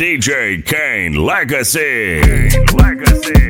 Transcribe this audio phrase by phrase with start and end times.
[0.00, 2.18] DJ Kaine Legacy.
[2.74, 3.44] Legacy.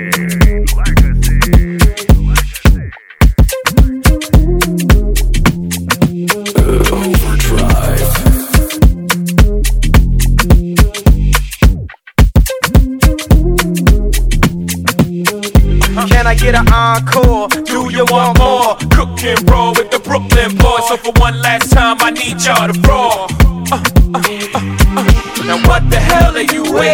[16.08, 17.48] Can I get an encore?
[17.48, 18.76] Do you want more?
[18.90, 20.88] Cook and roll with the Brooklyn boys.
[20.88, 22.78] So for one last time, I need y'all to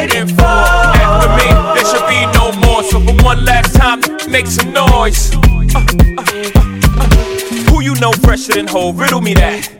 [0.01, 0.45] waiting for?
[0.45, 2.83] After me, there should be no more.
[2.83, 4.01] So for one last time,
[4.31, 5.35] make some noise.
[5.35, 5.41] Uh,
[5.75, 5.85] uh,
[6.19, 7.05] uh,
[7.71, 8.99] Who you know fresher than Hov?
[8.99, 9.80] Riddle me that.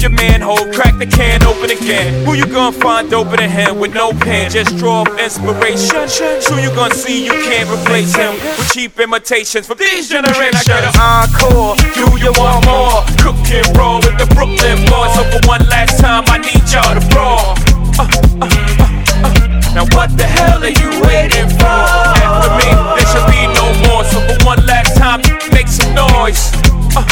[0.00, 2.24] Your manhole, crack the can open again.
[2.24, 4.48] Who you gonna find open in him with no pen?
[4.48, 6.06] Just draw up inspiration.
[6.46, 10.68] Who you gonna see you can't replace him with cheap imitations from these generations?
[10.68, 11.74] I got an encore.
[11.98, 13.02] Do you want more?
[13.18, 15.10] Cook and roll with the Brooklyn boys.
[15.18, 17.58] So for one last time, I need y'all to brawl.
[17.98, 18.06] Uh,
[18.38, 19.34] uh, uh, uh.
[19.74, 21.66] Now what the hell are you waiting for?
[21.66, 24.06] After me, there should be no more.
[24.06, 26.54] So for one last time, make some noise.
[26.94, 27.02] Uh,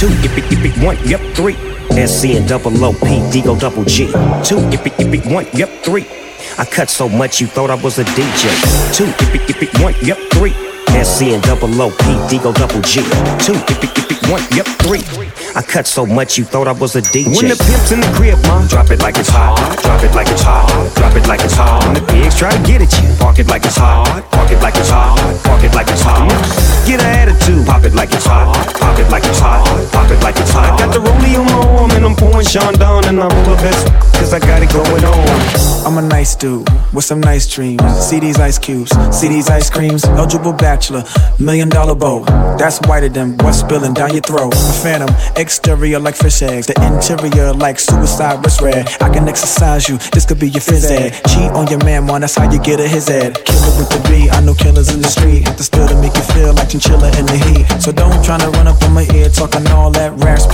[0.00, 1.52] Two, if it, if it, one, yep, three.
[2.06, 2.96] SC and double OP,
[3.30, 4.06] Digo double G.
[4.42, 6.06] Two, if it, if it, one, yep, three.
[6.56, 8.48] I cut so much you thought I was a DJ.
[8.96, 10.56] Two, if it, if it, one, yep, three.
[11.04, 12.00] SC and double OP,
[12.32, 13.02] Digo double G.
[13.44, 15.04] Two, if it, if it, one, yep, three.
[15.56, 17.34] I cut so much you thought I was a DJ.
[17.34, 19.58] When the pimp's in the crib, ma, drop it like it's hot.
[19.82, 20.70] Drop it like it's hot.
[20.94, 21.82] Drop it like it's hot.
[21.84, 24.06] When the pigs try to get at you, park it like it's hot.
[24.30, 25.18] Park it like it's hot.
[25.42, 26.30] Park it like it's hot.
[26.86, 28.54] Get an attitude, pop it like it's hot.
[28.78, 29.66] Pop it like it's hot.
[29.92, 30.74] Pop it like it's hot.
[30.74, 33.56] I got the rollie on my arm and I'm pouring Chandon and I roll a
[33.56, 35.86] vest cause I got it going on.
[35.86, 37.82] I'm a nice dude with some nice dreams.
[37.98, 40.04] See these ice cubes, see these ice creams.
[40.04, 41.04] Eligible bachelor,
[41.38, 42.24] million dollar bow.
[42.58, 44.54] That's whiter than what's spilling down your throat.
[44.54, 48.86] A phantom, exterior like fish eggs, the interior like suicide wrist red.
[49.00, 51.12] I can exercise you, this could be your phys ed.
[51.28, 53.34] Cheat on your man, man, that's how you get a his ed.
[53.44, 55.48] Killer with the B, I know killers in the street.
[55.48, 57.66] Have to still to make you feel like chinchilla in the heat.
[57.80, 60.44] So don't try to run up on my ear talking all that rash.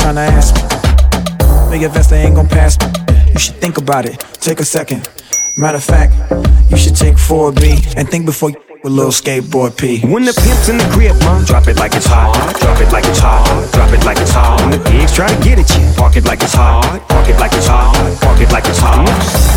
[0.00, 1.70] Tryna ask me.
[1.70, 2.90] Big investor ain't gon' pass me.
[3.32, 4.18] You should think about it.
[4.40, 5.08] Take a second.
[5.56, 6.12] Matter of fact,
[6.70, 10.04] you should take 4B and think before you with little skateboard P.
[10.04, 12.36] When the pimp's in the crib, ma, drop it like it's hot.
[12.60, 13.40] Drop it like it's hot.
[13.72, 14.60] Drop it like it's hot.
[14.60, 16.84] When the pigs try to get at you, park it like it's hot.
[17.08, 17.96] Park it like it's hot.
[18.20, 19.08] Park it like it's hot.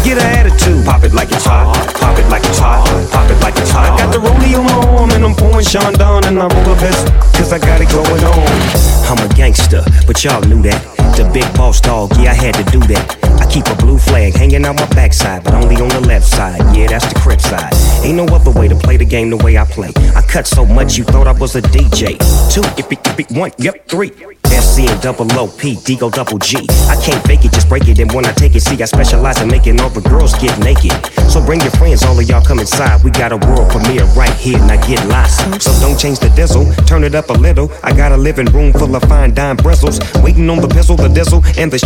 [0.07, 1.75] Get an attitude, pop it like it's hot.
[1.99, 2.87] Pop it like it's hot.
[3.11, 3.91] Pop it like it's hot.
[3.91, 6.75] I got the rollie on my arm and I'm pouring Chandon and I roll a
[6.79, 8.47] vest cause I got it going on.
[9.11, 10.79] I'm a gangster, but y'all knew that.
[11.19, 13.26] The big boss dog, yeah, I had to do that.
[13.49, 16.59] Keep a blue flag hanging out my backside, but only on the left side.
[16.75, 17.73] Yeah, that's the crib side.
[18.03, 19.91] Ain't no other way to play the game the way I play.
[20.15, 22.17] I cut so much you thought I was a DJ.
[22.51, 24.11] Two, yippee, yippee, one, yep, three.
[24.49, 26.57] SC and double O, P, D, go double G.
[26.89, 27.99] I can't fake it, just break it.
[27.99, 30.93] And when I take it, see, I specialize in making all the girls get naked.
[31.29, 33.03] So bring your friends, all of y'all come inside.
[33.03, 35.61] We got a world premiere right here, now get lost.
[35.61, 37.71] So don't change the diesel, turn it up a little.
[37.83, 39.99] I got a living room full of fine dime bristles.
[40.23, 41.79] Waiting on the pistol, the diesel, and the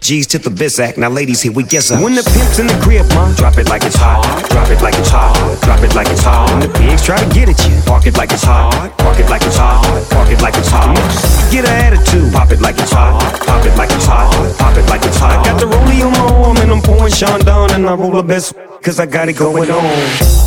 [0.00, 0.96] G's to the bizac.
[0.96, 2.02] Now, ladies, here we get some.
[2.02, 4.24] When the pimp's in the crib, ma, drop it like it's hot.
[4.50, 5.36] Drop it like it's hot.
[5.62, 6.48] Drop it like it's hot.
[6.50, 8.72] When the pigs try to get at you, park it like it's hot.
[8.98, 9.84] Park it like it's hot.
[10.10, 10.96] Park it like it's hot.
[11.52, 11.99] Get an attitude,
[12.32, 13.20] pop it like it's hot.
[13.46, 14.58] Pop it like it's hot.
[14.58, 15.44] Pop it like it's hot.
[15.44, 18.54] Got the rollie on my arm and I'm pouring Chandon and I roll the best
[18.82, 20.39] cause I got it going on.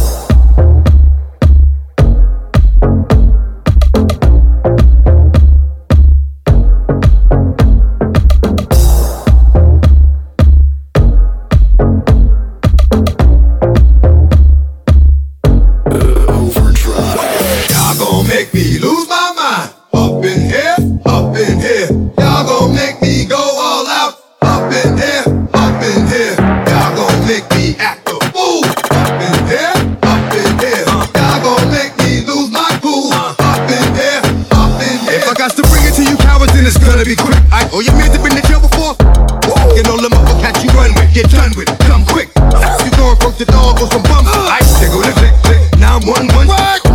[43.24, 45.08] I go ah.
[45.08, 46.48] to click, click, now I'm one, one.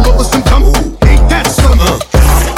[0.05, 0.69] What was some come?
[1.09, 1.81] Ain't that some?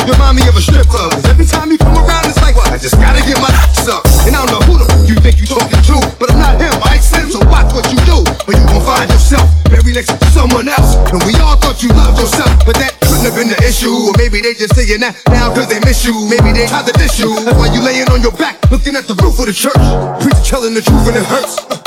[0.07, 1.13] You remind me of a strip club.
[1.13, 3.51] 'cause every time you come around, it's like, I just gotta get my
[3.87, 4.03] up.
[4.27, 6.59] And I don't know who the f- you think you talking to, but I'm not
[6.61, 8.27] him, I ain't Slim, so watch what you do.
[8.47, 10.99] Or you gon' find yourself buried next to someone else.
[11.15, 13.95] And we all thought you loved yourself, but that couldn't have been the issue.
[14.11, 16.15] Or maybe they just saying that now cause they miss you.
[16.27, 17.31] Maybe they tried to diss you.
[17.47, 19.79] That's why you laying on your back, looking at the roof of the church.
[20.21, 21.57] Preacher telling the truth and it hurts.
[21.71, 21.80] Y'all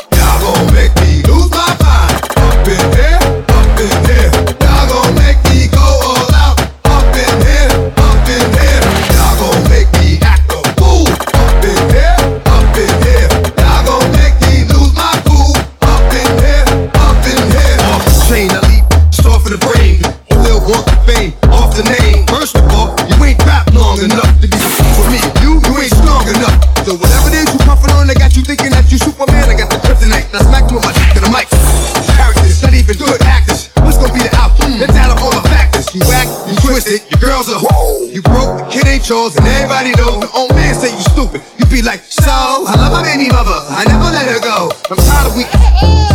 [39.11, 40.23] and everybody know.
[40.23, 41.43] The old man say you stupid.
[41.59, 43.59] You be like, so I love my baby mother.
[43.67, 44.71] I never let her go.
[44.87, 45.43] I'm tired of we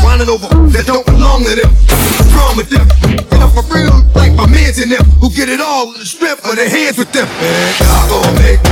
[0.00, 1.68] whining over that don't belong to them.
[1.68, 2.88] What's wrong with them?
[3.28, 6.06] Get up for real, like my mans in them, who get it all in the
[6.06, 7.28] strip of their hands with them.
[7.28, 8.67] Man, y'all gon' make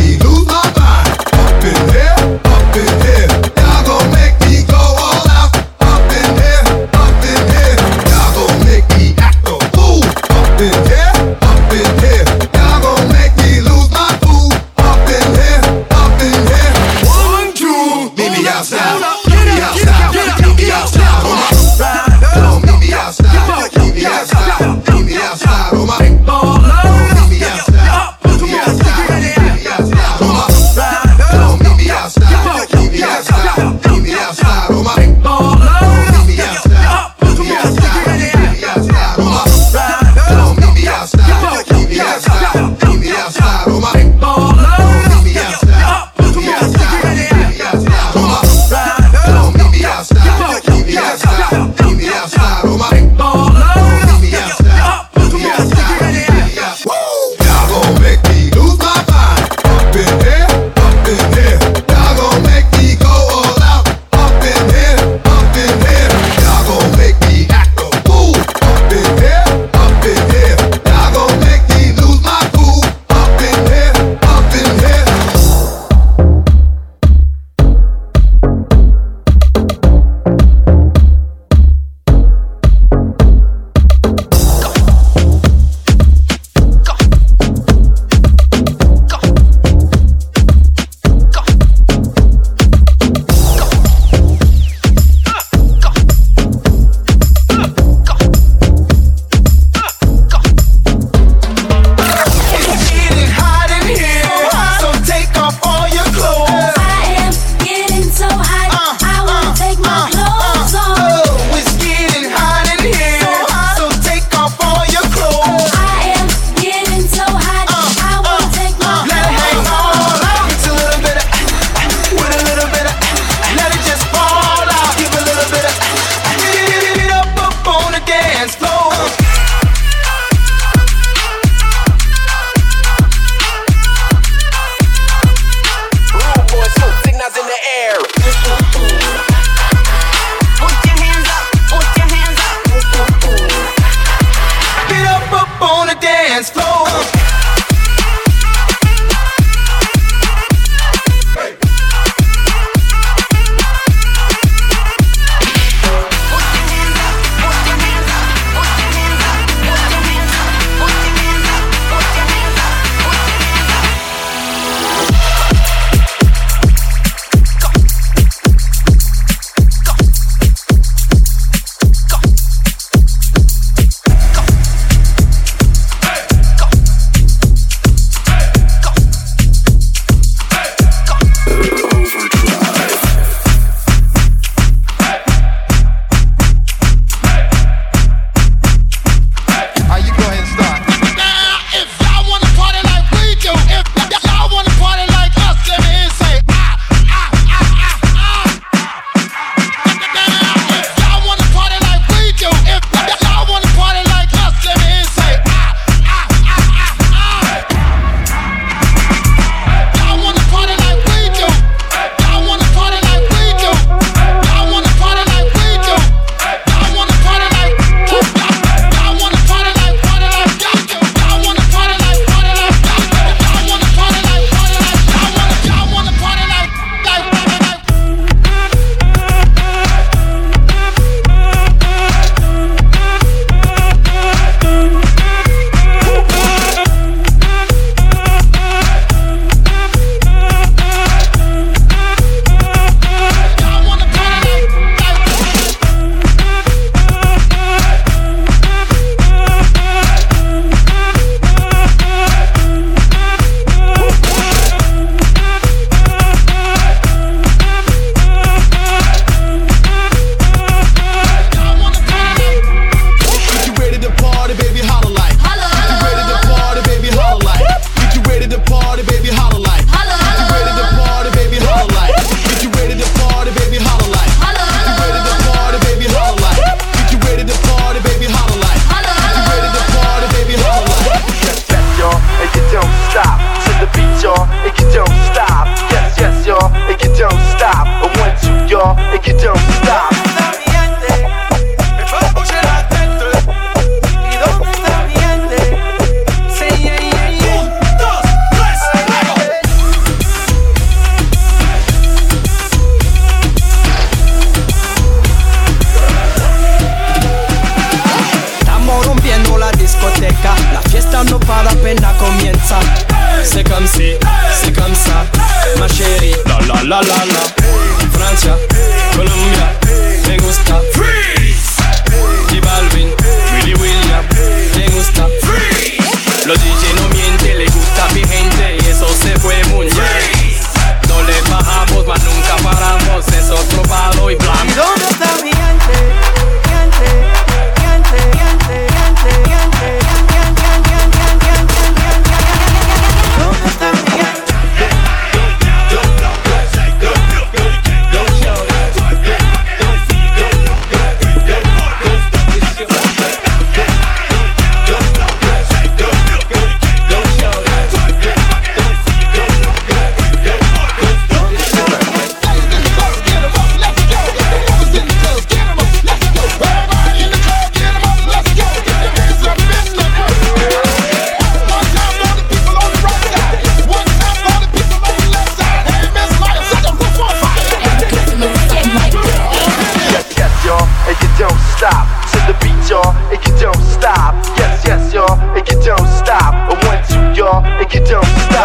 [387.95, 388.56] you don't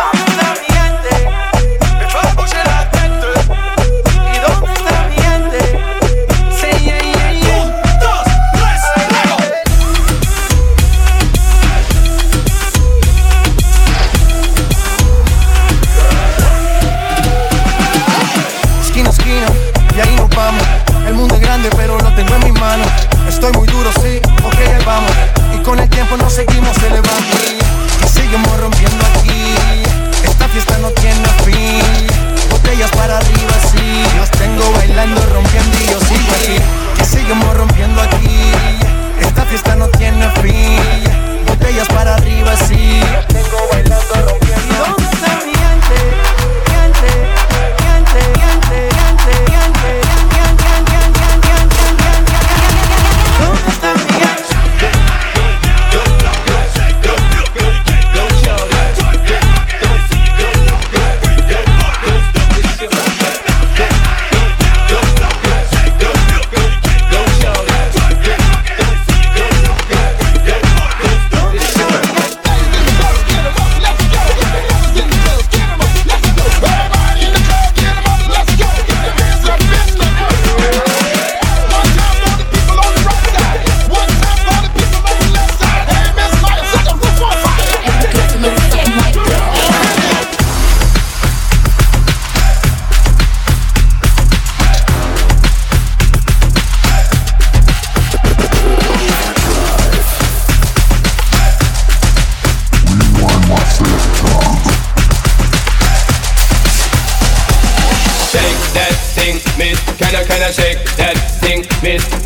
[111.81, 112.20] miss?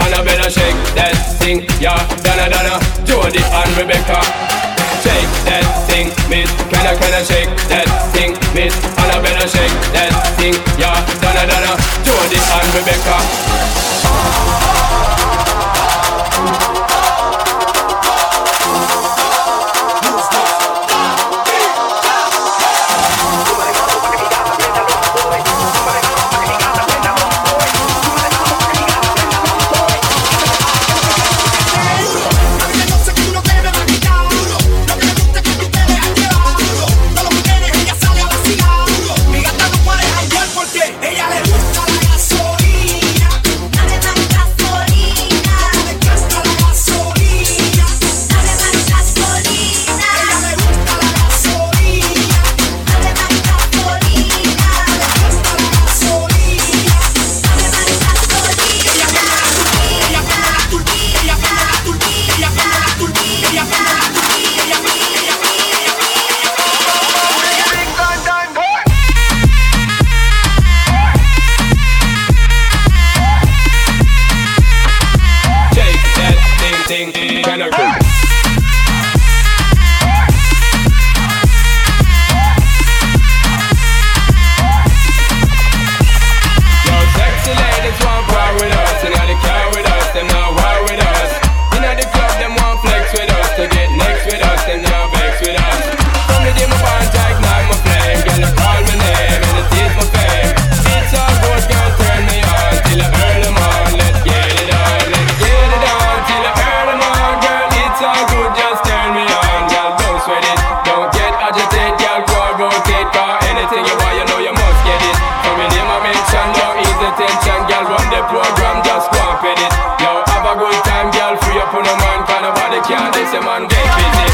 [119.66, 119.74] it.
[120.02, 121.36] Yo, have a good time, girl.
[121.42, 123.12] Free up on a man, cause nobody care.
[123.12, 124.28] This a man get busy,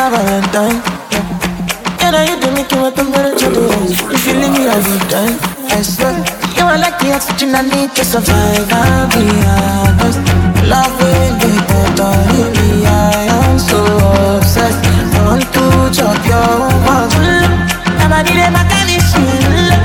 [0.10, 0.80] valentine.
[1.12, 2.06] Yeah.
[2.08, 3.68] And I hate to make you a temperature do
[4.16, 5.36] If you leave me, I will die.
[5.76, 6.16] I swear,
[6.56, 8.68] you are like the oxygen I need to survive.
[8.72, 10.20] I'll be honest.
[10.72, 12.88] Love will be better in me.
[12.88, 13.80] I am so
[14.40, 14.80] obsessed.
[15.16, 17.12] I want to chop your world.
[18.00, 19.76] I'm a need my kind of shit.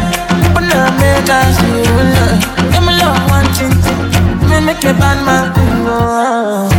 [0.54, 2.22] But now make us feel.
[2.76, 6.71] I'm a love wanting to make me bad man.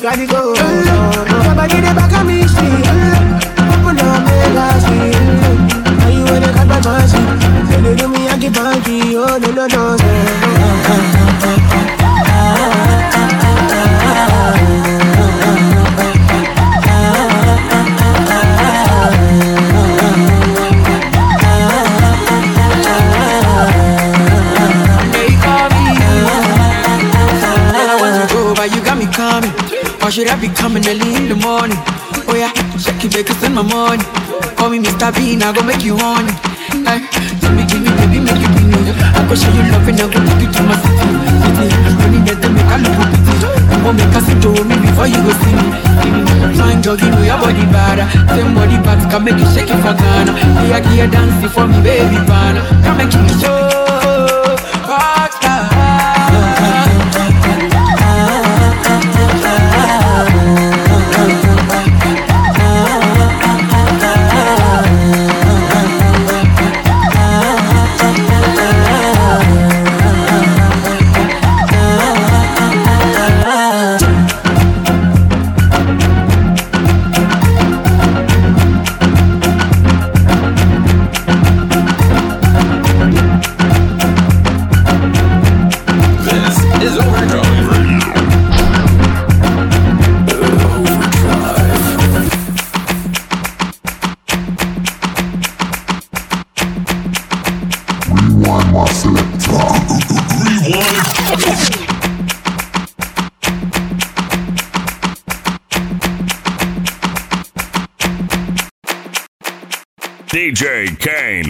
[0.00, 0.57] Gotta go,
[30.18, 31.78] should I be coming early in the morning?
[32.26, 34.02] Oh yeah, check it, make send my money
[34.58, 35.14] Call me Mr.
[35.14, 36.34] Bean, I go make you honey.
[36.82, 37.06] Hey,
[37.38, 38.90] give me, give me, baby, make you give me.
[38.98, 41.06] I go show you love and I go take you to my city
[41.54, 43.34] City, money that they make a look pity
[43.70, 45.70] You won't make a sit me before you go see me.
[46.58, 48.02] Fine girl, you know your body bad
[48.34, 50.34] Same body parts can make you shake it for Ghana.
[50.66, 53.87] Here, here, dancing for me, baby, pana Come make you show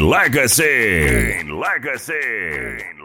[0.08, 0.62] Legacy.
[0.62, 2.12] Kaine Legacy.
[2.14, 2.97] Kaine Legacy.